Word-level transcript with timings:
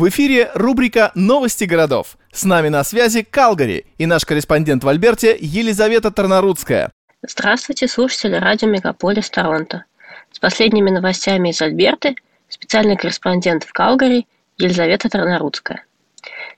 В 0.00 0.08
эфире 0.08 0.50
рубрика 0.54 1.12
«Новости 1.14 1.64
городов». 1.64 2.16
С 2.32 2.44
нами 2.44 2.70
на 2.70 2.84
связи 2.84 3.20
Калгари 3.20 3.84
и 3.98 4.06
наш 4.06 4.24
корреспондент 4.24 4.82
в 4.82 4.88
Альберте 4.88 5.36
Елизавета 5.38 6.10
Тарнарудская. 6.10 6.90
Здравствуйте, 7.20 7.86
слушатели 7.86 8.34
радио 8.36 8.66
Мегаполис 8.66 9.28
Торонто. 9.28 9.84
С 10.32 10.38
последними 10.38 10.88
новостями 10.88 11.50
из 11.50 11.60
Альберты 11.60 12.14
специальный 12.48 12.96
корреспондент 12.96 13.64
в 13.64 13.74
Калгари 13.74 14.26
Елизавета 14.56 15.10
Тарнарудская. 15.10 15.84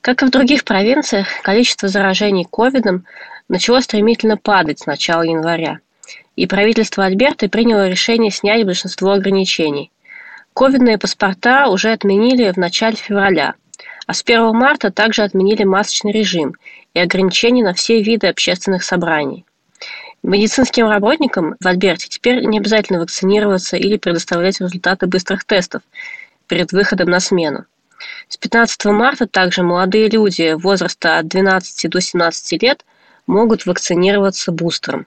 Как 0.03 0.23
и 0.23 0.27
в 0.27 0.31
других 0.31 0.65
провинциях, 0.65 1.27
количество 1.43 1.89
заражений 1.89 2.45
ковидом 2.49 3.07
начало 3.49 3.81
стремительно 3.81 4.37
падать 4.37 4.79
с 4.79 4.87
начала 4.87 5.23
января. 5.23 5.81
И 6.37 6.47
правительство 6.47 7.07
Альберты 7.07 7.49
приняло 7.49 7.89
решение 7.89 8.31
снять 8.31 8.65
большинство 8.65 9.11
ограничений– 9.11 9.91
Ковидные 10.55 10.99
паспорта 10.99 11.69
уже 11.69 11.93
отменили 11.93 12.53
в 12.53 12.59
начале 12.59 12.97
февраля, 12.97 13.55
а 14.07 14.13
с 14.13 14.23
1 14.23 14.55
марта 14.55 14.91
также 14.91 15.23
отменили 15.23 15.65
масочный 15.65 16.13
режим 16.13 16.55
и 16.93 17.01
ограничения 17.01 17.65
на 17.65 17.73
все 17.73 18.03
виды 18.03 18.27
общественных 18.27 18.85
собраний. 18.85 19.47
Медицинским 20.23 20.89
работникам 20.89 21.57
в 21.59 21.67
Альберте 21.67 22.09
теперь 22.09 22.45
не 22.45 22.59
обязательно 22.59 23.01
вакцинироваться 23.01 23.77
или 23.77 23.97
предоставлять 23.97 24.61
результаты 24.61 25.07
быстрых 25.07 25.45
тестов 25.45 25.83
перед 26.47 26.71
выходом 26.73 27.09
на 27.09 27.19
смену. 27.19 27.65
С 28.29 28.37
15 28.37 28.85
марта 28.87 29.27
также 29.27 29.63
молодые 29.63 30.09
люди 30.09 30.53
возраста 30.53 31.19
от 31.19 31.29
12 31.29 31.91
до 31.91 32.01
17 32.01 32.63
лет 32.63 32.85
могут 33.27 33.65
вакцинироваться 33.65 34.53
бустером. 34.53 35.07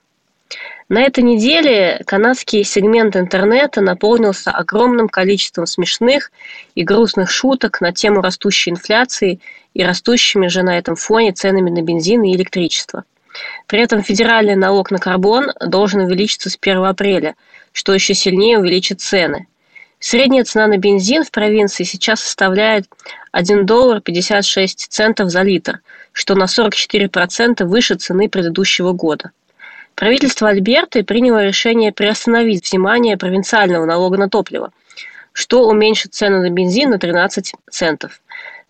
На 0.87 1.01
этой 1.01 1.23
неделе 1.23 1.99
канадский 2.05 2.63
сегмент 2.63 3.15
интернета 3.15 3.81
наполнился 3.81 4.51
огромным 4.51 5.09
количеством 5.09 5.65
смешных 5.65 6.31
и 6.75 6.83
грустных 6.83 7.31
шуток 7.31 7.81
на 7.81 7.91
тему 7.91 8.21
растущей 8.21 8.69
инфляции 8.69 9.39
и 9.73 9.83
растущими 9.83 10.47
же 10.47 10.61
на 10.61 10.77
этом 10.77 10.95
фоне 10.95 11.31
ценами 11.31 11.71
на 11.71 11.81
бензин 11.81 12.21
и 12.21 12.35
электричество. 12.35 13.03
При 13.65 13.79
этом 13.79 14.03
федеральный 14.03 14.55
налог 14.55 14.91
на 14.91 14.99
карбон 14.99 15.53
должен 15.59 16.01
увеличиться 16.01 16.51
с 16.51 16.57
1 16.61 16.83
апреля, 16.83 17.33
что 17.71 17.91
еще 17.91 18.13
сильнее 18.13 18.59
увеличит 18.59 19.01
цены. 19.01 19.47
Средняя 19.99 20.43
цена 20.43 20.67
на 20.67 20.77
бензин 20.77 21.23
в 21.23 21.31
провинции 21.31 21.83
сейчас 21.83 22.21
составляет 22.21 22.85
1 23.31 23.65
доллар 23.65 24.01
56 24.01 24.85
центов 24.91 25.31
за 25.31 25.41
литр, 25.41 25.79
что 26.11 26.35
на 26.35 26.43
44% 26.43 27.65
выше 27.65 27.95
цены 27.95 28.29
предыдущего 28.29 28.91
года. 28.91 29.31
Правительство 29.95 30.49
Альберты 30.49 31.03
приняло 31.03 31.43
решение 31.43 31.93
приостановить 31.93 32.65
взимание 32.65 33.17
провинциального 33.17 33.85
налога 33.85 34.17
на 34.17 34.29
топливо, 34.29 34.71
что 35.31 35.67
уменьшит 35.67 36.13
цену 36.13 36.41
на 36.41 36.49
бензин 36.49 36.89
на 36.89 36.99
13 36.99 37.53
центов. 37.71 38.21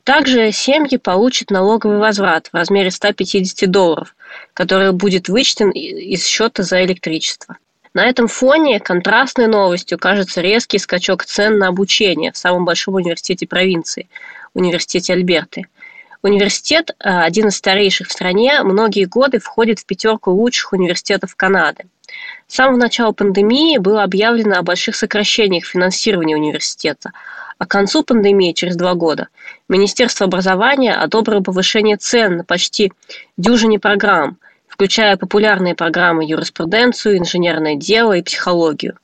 Также 0.03 0.51
семьи 0.51 0.97
получат 0.97 1.49
налоговый 1.49 1.97
возврат 1.97 2.47
в 2.47 2.53
размере 2.53 2.91
150 2.91 3.71
долларов, 3.71 4.15
который 4.53 4.91
будет 4.91 5.27
вычтен 5.27 5.71
из 5.71 6.23
счета 6.27 6.61
за 6.61 6.85
электричество. 6.85 7.57
На 7.95 8.05
этом 8.05 8.27
фоне 8.27 8.79
контрастной 8.79 9.47
новостью 9.47 9.97
кажется 9.97 10.41
резкий 10.41 10.77
скачок 10.77 11.25
цен 11.25 11.57
на 11.57 11.69
обучение 11.69 12.33
в 12.33 12.37
самом 12.37 12.65
большом 12.65 12.95
университете 12.95 13.47
провинции– 13.47 14.07
университете 14.53 15.13
Альберты– 15.13 15.65
Университет, 16.25 16.89
э, 16.89 17.07
один 17.07 17.49
из 17.49 17.55
старейших 17.55 18.07
в 18.07 18.11
стране, 18.11 18.63
многие 18.63 19.05
годы 19.05 19.37
входит 19.37 19.77
в 19.77 19.85
пятерку 19.85 20.31
лучших 20.31 20.73
университетов 20.73 21.35
Канады. 21.35 21.83
С 22.47 22.55
самого 22.55 22.77
начала 22.77 23.11
пандемии 23.11 23.77
было 23.77 24.01
объявлено 24.01 24.55
о 24.57 24.63
больших 24.63 24.95
сокращениях 24.95 25.65
финансирования 25.65 26.35
университета, 26.35 27.11
а 27.59 27.67
к 27.67 27.69
концу 27.69 28.01
пандемии, 28.03 28.53
через 28.53 28.75
два 28.75 28.95
года, 28.95 29.27
Министерство 29.69 30.25
образования 30.25 30.95
одобрило 30.95 31.41
повышение 31.41 31.97
цен 31.97 32.37
на 32.37 32.43
почти 32.43 32.91
дюжине 33.37 33.77
программ, 33.77 34.39
включая 34.67 35.17
популярные 35.17 35.75
программы 35.75 36.25
юриспруденцию, 36.25 37.19
инженерное 37.19 37.75
дело 37.75 38.13
и 38.13 38.23
психологию. 38.23 38.97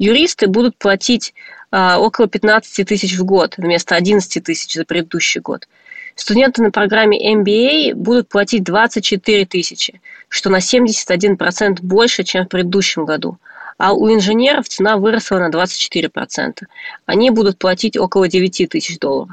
Юристы 0.00 0.48
будут 0.48 0.76
платить 0.76 1.34
э, 1.70 1.94
около 1.94 2.26
15 2.26 2.84
тысяч 2.84 3.16
в 3.16 3.24
год 3.24 3.54
вместо 3.58 3.94
11 3.94 4.42
тысяч 4.42 4.74
за 4.74 4.84
предыдущий 4.84 5.40
год– 5.40 5.68
Студенты 6.18 6.62
на 6.62 6.72
программе 6.72 7.32
MBA 7.32 7.94
будут 7.94 8.28
платить 8.28 8.64
24 8.64 9.46
тысячи, 9.46 10.00
что 10.28 10.50
на 10.50 10.58
71% 10.58 11.78
больше, 11.80 12.24
чем 12.24 12.44
в 12.44 12.48
предыдущем 12.48 13.04
году. 13.04 13.38
А 13.78 13.92
у 13.92 14.12
инженеров 14.12 14.68
цена 14.68 14.96
выросла 14.96 15.38
на 15.38 15.48
24%. 15.48 16.64
Они 17.06 17.30
будут 17.30 17.56
платить 17.58 17.96
около 17.96 18.26
9 18.26 18.68
тысяч 18.68 18.98
долларов. 18.98 19.30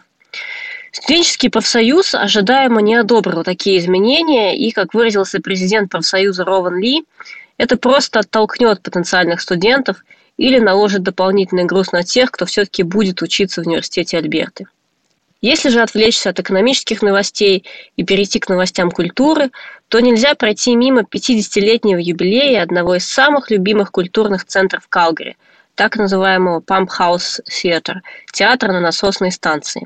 Студенческий 0.92 1.50
профсоюз 1.50 2.14
ожидаемо 2.14 2.82
не 2.82 2.94
одобрил 2.94 3.44
такие 3.44 3.80
изменения, 3.80 4.56
и, 4.56 4.70
как 4.70 4.94
выразился 4.94 5.40
президент 5.42 5.90
профсоюза 5.90 6.46
Рован 6.46 6.78
Ли, 6.78 7.04
это 7.58 7.78
просто 7.78 8.20
оттолкнет 8.20 8.84
потенциальных 8.84 9.42
студентов 9.42 10.06
или 10.38 10.60
наложит 10.60 11.02
дополнительный 11.02 11.66
груз 11.66 11.92
на 11.92 12.04
тех, 12.04 12.30
кто 12.30 12.46
все-таки 12.46 12.84
будет 12.84 13.24
учиться 13.24 13.64
в 13.64 13.66
университете 13.66 14.20
Альберты. 14.20 14.68
Если 15.46 15.70
же 15.70 15.80
отвлечься 15.80 16.32
от 16.32 16.40
экономических 16.40 17.04
новостей 17.04 17.66
и 17.98 18.04
перейти 18.04 18.40
к 18.40 18.50
новостям 18.50 18.90
культуры, 18.90 19.52
то 19.90 20.00
нельзя 20.00 20.34
пройти 20.34 20.76
мимо 20.76 21.02
50-летнего 21.02 22.00
юбилея 22.00 22.64
одного 22.64 22.96
из 22.96 23.08
самых 23.08 23.52
любимых 23.52 23.92
культурных 23.92 24.46
центров 24.46 24.88
Калгари, 24.90 25.38
так 25.76 25.98
называемого 25.98 26.62
Pump 26.62 26.88
House 27.00 27.42
Theatre, 27.48 28.00
театра 28.34 28.74
на 28.74 28.80
насосной 28.80 29.32
станции. 29.32 29.86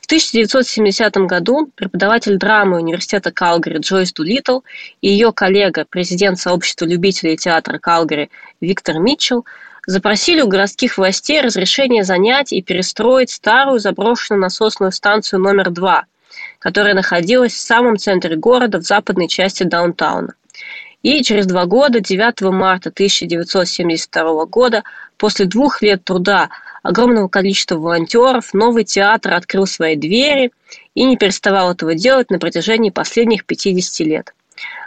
В 0.00 0.06
1970 0.06 1.16
году 1.28 1.70
преподаватель 1.76 2.36
драмы 2.36 2.78
университета 2.78 3.30
Калгари 3.30 3.78
Джойс 3.78 4.12
Дулитл 4.12 4.62
и 5.00 5.10
ее 5.10 5.32
коллега, 5.32 5.86
президент 5.88 6.40
сообщества 6.40 6.86
любителей 6.86 7.36
театра 7.36 7.78
Калгари 7.78 8.30
Виктор 8.60 8.98
Митчелл, 8.98 9.46
запросили 9.88 10.42
у 10.42 10.48
городских 10.48 10.98
властей 10.98 11.40
разрешение 11.40 12.04
занять 12.04 12.52
и 12.52 12.60
перестроить 12.60 13.30
старую 13.30 13.80
заброшенную 13.80 14.38
насосную 14.38 14.92
станцию 14.92 15.40
номер 15.40 15.70
два, 15.70 16.04
которая 16.58 16.92
находилась 16.92 17.54
в 17.54 17.58
самом 17.58 17.96
центре 17.96 18.36
города 18.36 18.80
в 18.80 18.82
западной 18.82 19.28
части 19.28 19.62
даунтауна. 19.62 20.34
И 21.02 21.22
через 21.22 21.46
два 21.46 21.64
года, 21.64 22.00
9 22.00 22.42
марта 22.52 22.90
1972 22.90 24.44
года, 24.44 24.84
после 25.16 25.46
двух 25.46 25.80
лет 25.80 26.04
труда 26.04 26.50
огромного 26.82 27.28
количества 27.28 27.76
волонтеров, 27.76 28.52
новый 28.52 28.84
театр 28.84 29.32
открыл 29.32 29.66
свои 29.66 29.96
двери 29.96 30.52
и 30.94 31.04
не 31.04 31.16
переставал 31.16 31.72
этого 31.72 31.94
делать 31.94 32.30
на 32.30 32.38
протяжении 32.38 32.90
последних 32.90 33.46
50 33.46 34.06
лет. 34.06 34.34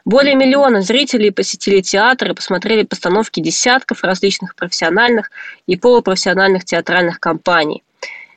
Более 0.06 0.36
миллиона 0.36 0.82
зрителей 0.82 1.32
посетили 1.32 1.82
театр 1.82 2.32
и 2.32 2.36
посмотрели 2.36 2.84
постановки 2.84 3.40
десятков 3.40 4.04
различных 4.04 4.56
профессиональных 4.56 5.32
и 5.68 5.76
полупрофессиональных 5.76 6.66
театральных 6.66 7.20
компаний. 7.20 7.84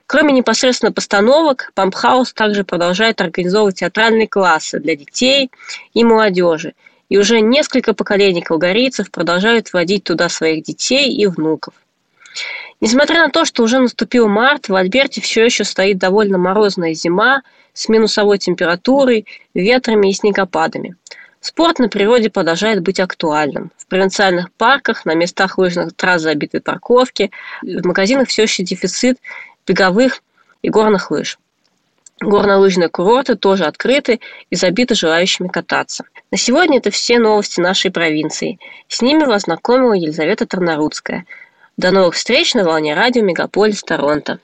Кроме 0.06 0.32
непосредственно 0.32 0.92
постановок, 0.92 1.72
Пампхаус 1.74 2.34
также 2.34 2.64
продолжает 2.64 3.20
организовывать 3.20 3.80
театральные 3.80 4.28
классы 4.28 4.78
для 4.78 4.96
детей 4.96 5.50
и 5.94 6.04
молодежи. 6.04 6.74
И 7.08 7.18
уже 7.18 7.40
несколько 7.40 7.94
поколений 7.94 8.42
калгарийцев 8.42 9.10
продолжают 9.10 9.72
водить 9.72 10.04
туда 10.04 10.28
своих 10.28 10.64
детей 10.64 11.10
и 11.10 11.26
внуков. 11.26 11.74
Несмотря 12.80 13.20
на 13.24 13.30
то, 13.30 13.44
что 13.44 13.62
уже 13.62 13.78
наступил 13.78 14.28
март, 14.28 14.68
в 14.68 14.74
Альберте 14.74 15.20
все 15.20 15.44
еще 15.44 15.64
стоит 15.64 15.98
довольно 15.98 16.38
морозная 16.38 16.92
зима 16.92 17.42
с 17.72 17.88
минусовой 17.88 18.38
температурой, 18.38 19.26
ветрами 19.54 20.10
и 20.10 20.12
снегопадами. 20.12 20.96
Спорт 21.44 21.78
на 21.78 21.90
природе 21.90 22.30
продолжает 22.30 22.80
быть 22.80 22.98
актуальным. 22.98 23.70
В 23.76 23.86
провинциальных 23.86 24.50
парках, 24.52 25.04
на 25.04 25.12
местах 25.14 25.58
лыжных 25.58 25.94
трасс 25.94 26.22
забиты 26.22 26.58
парковки, 26.58 27.30
в 27.60 27.86
магазинах 27.86 28.28
все 28.28 28.44
еще 28.44 28.62
дефицит 28.62 29.18
беговых 29.66 30.22
и 30.62 30.70
горных 30.70 31.10
лыж. 31.10 31.38
Горнолыжные 32.18 32.88
курорты 32.88 33.34
тоже 33.34 33.64
открыты 33.64 34.20
и 34.48 34.56
забиты 34.56 34.94
желающими 34.94 35.48
кататься. 35.48 36.04
На 36.30 36.38
сегодня 36.38 36.78
это 36.78 36.90
все 36.90 37.18
новости 37.18 37.60
нашей 37.60 37.90
провинции. 37.90 38.58
С 38.88 39.02
ними 39.02 39.24
вас 39.24 39.42
знакомила 39.42 39.92
Елизавета 39.92 40.46
Тарнарудская. 40.46 41.26
До 41.76 41.90
новых 41.90 42.14
встреч 42.14 42.54
на 42.54 42.64
волне 42.64 42.94
радио 42.94 43.22
Мегаполис 43.22 43.82
Торонто. 43.82 44.38